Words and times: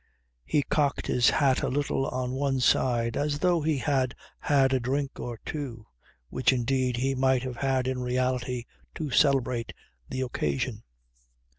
He 0.45 0.63
cocked 0.63 1.05
his 1.05 1.29
hat 1.29 1.61
a 1.61 1.67
little 1.67 2.07
on 2.07 2.31
one 2.31 2.59
side 2.59 3.15
as 3.15 3.37
though 3.37 3.61
he 3.61 3.77
had 3.77 4.15
had 4.39 4.73
a 4.73 4.79
drink 4.79 5.19
or 5.19 5.39
two 5.45 5.85
which 6.29 6.51
indeed 6.51 6.97
he 6.97 7.13
might 7.13 7.43
have 7.43 7.57
had 7.57 7.87
in 7.87 8.01
reality, 8.01 8.63
to 8.95 9.11
celebrate 9.11 9.73
the 10.09 10.21
occasion. 10.21 10.81